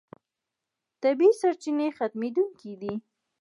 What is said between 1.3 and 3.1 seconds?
سرچینې ختمېدونکې دي.